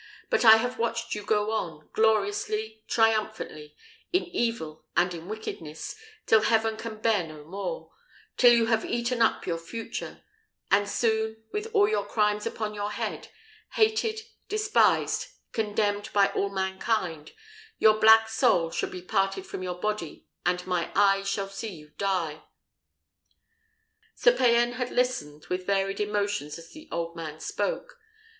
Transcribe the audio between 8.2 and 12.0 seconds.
till you have eaten up your future; and soon, with all